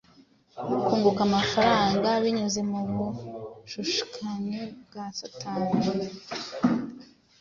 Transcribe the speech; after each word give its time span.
no 0.69 0.77
kunguka 0.85 1.21
amafaranga 1.29 2.07
binyuze 2.23 2.59
mu 2.69 2.79
bushukanyi 2.91 4.59
bwa 4.85 5.05
Satani. 5.19 5.77